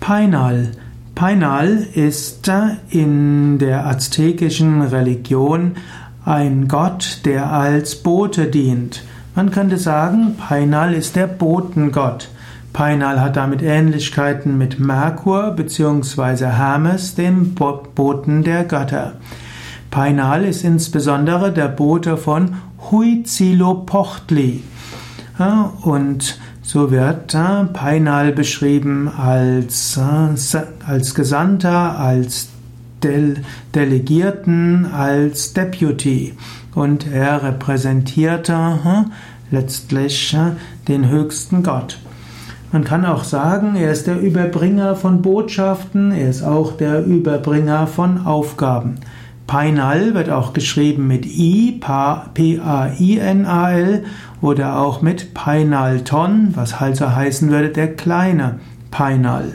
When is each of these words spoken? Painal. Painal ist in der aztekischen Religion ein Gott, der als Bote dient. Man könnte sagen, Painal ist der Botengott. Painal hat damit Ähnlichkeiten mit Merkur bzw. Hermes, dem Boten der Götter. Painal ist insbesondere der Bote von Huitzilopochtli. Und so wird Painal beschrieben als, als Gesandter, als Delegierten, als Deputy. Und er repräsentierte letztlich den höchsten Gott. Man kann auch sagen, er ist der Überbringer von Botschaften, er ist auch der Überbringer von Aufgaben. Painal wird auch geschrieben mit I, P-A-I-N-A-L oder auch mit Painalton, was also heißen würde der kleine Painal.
Painal. 0.00 0.72
Painal 1.14 1.86
ist 1.94 2.50
in 2.88 3.58
der 3.58 3.86
aztekischen 3.86 4.82
Religion 4.82 5.76
ein 6.24 6.66
Gott, 6.68 7.20
der 7.24 7.52
als 7.52 7.96
Bote 7.96 8.46
dient. 8.46 9.02
Man 9.34 9.50
könnte 9.50 9.76
sagen, 9.76 10.36
Painal 10.36 10.94
ist 10.94 11.16
der 11.16 11.26
Botengott. 11.26 12.28
Painal 12.72 13.20
hat 13.20 13.36
damit 13.36 13.62
Ähnlichkeiten 13.62 14.56
mit 14.56 14.80
Merkur 14.80 15.50
bzw. 15.50 16.46
Hermes, 16.46 17.14
dem 17.14 17.54
Boten 17.54 18.42
der 18.42 18.64
Götter. 18.64 19.12
Painal 19.90 20.44
ist 20.44 20.64
insbesondere 20.64 21.52
der 21.52 21.68
Bote 21.68 22.16
von 22.16 22.56
Huitzilopochtli. 22.90 24.62
Und 25.82 26.38
so 26.62 26.90
wird 26.90 27.36
Painal 27.72 28.32
beschrieben 28.32 29.08
als, 29.08 29.98
als 30.86 31.14
Gesandter, 31.14 31.98
als 31.98 32.48
Delegierten, 33.74 34.86
als 34.86 35.52
Deputy. 35.52 36.34
Und 36.74 37.10
er 37.10 37.42
repräsentierte 37.42 39.06
letztlich 39.50 40.36
den 40.86 41.08
höchsten 41.08 41.62
Gott. 41.62 41.98
Man 42.72 42.84
kann 42.84 43.04
auch 43.04 43.24
sagen, 43.24 43.74
er 43.74 43.90
ist 43.90 44.06
der 44.06 44.20
Überbringer 44.20 44.94
von 44.94 45.22
Botschaften, 45.22 46.12
er 46.12 46.30
ist 46.30 46.44
auch 46.44 46.76
der 46.76 47.04
Überbringer 47.04 47.88
von 47.88 48.26
Aufgaben. 48.26 49.00
Painal 49.50 50.14
wird 50.14 50.30
auch 50.30 50.52
geschrieben 50.52 51.08
mit 51.08 51.26
I, 51.26 51.80
P-A-I-N-A-L 52.34 54.04
oder 54.40 54.78
auch 54.78 55.02
mit 55.02 55.34
Painalton, 55.34 56.52
was 56.54 56.80
also 56.80 57.16
heißen 57.16 57.50
würde 57.50 57.70
der 57.70 57.96
kleine 57.96 58.60
Painal. 58.92 59.54